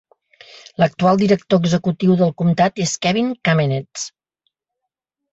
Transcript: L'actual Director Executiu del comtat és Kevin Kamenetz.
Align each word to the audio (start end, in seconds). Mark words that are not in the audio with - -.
L'actual 0.83 1.17
Director 1.23 1.59
Executiu 1.65 2.15
del 2.21 2.33
comtat 2.41 2.81
és 2.85 2.93
Kevin 3.07 3.29
Kamenetz. 3.49 4.07